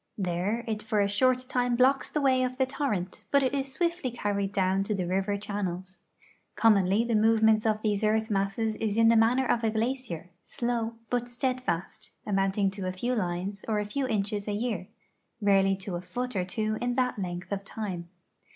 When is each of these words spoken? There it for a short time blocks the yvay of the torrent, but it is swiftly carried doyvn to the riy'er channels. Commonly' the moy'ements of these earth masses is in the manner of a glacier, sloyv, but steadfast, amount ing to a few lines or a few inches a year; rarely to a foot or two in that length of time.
There 0.17 0.65
it 0.67 0.81
for 0.81 0.99
a 0.99 1.07
short 1.07 1.45
time 1.47 1.75
blocks 1.75 2.09
the 2.09 2.21
yvay 2.21 2.43
of 2.43 2.57
the 2.57 2.65
torrent, 2.65 3.23
but 3.29 3.43
it 3.43 3.53
is 3.53 3.71
swiftly 3.71 4.09
carried 4.09 4.51
doyvn 4.51 4.83
to 4.85 4.95
the 4.95 5.03
riy'er 5.03 5.39
channels. 5.39 5.99
Commonly' 6.55 7.03
the 7.03 7.13
moy'ements 7.13 7.67
of 7.67 7.83
these 7.83 8.03
earth 8.03 8.31
masses 8.31 8.75
is 8.77 8.97
in 8.97 9.09
the 9.09 9.15
manner 9.15 9.45
of 9.45 9.63
a 9.63 9.69
glacier, 9.69 10.31
sloyv, 10.43 10.95
but 11.11 11.29
steadfast, 11.29 12.09
amount 12.25 12.57
ing 12.57 12.71
to 12.71 12.87
a 12.87 12.91
few 12.91 13.13
lines 13.13 13.63
or 13.67 13.77
a 13.79 13.85
few 13.85 14.07
inches 14.07 14.47
a 14.47 14.53
year; 14.53 14.87
rarely 15.39 15.75
to 15.75 15.93
a 15.95 16.01
foot 16.01 16.35
or 16.35 16.45
two 16.45 16.79
in 16.81 16.95
that 16.95 17.19
length 17.19 17.51
of 17.51 17.63
time. 17.63 18.09